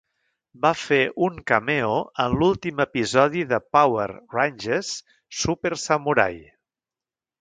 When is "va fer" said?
0.61-0.97